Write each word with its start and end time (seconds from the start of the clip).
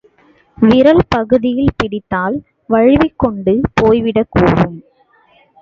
விரல் 0.57 1.01
பகுதியில் 1.09 1.75
பிடித்தால், 1.77 2.37
வழுவிக் 2.69 3.17
கொண்டு 3.17 3.53
போய்விடக்கூடும். 3.81 4.77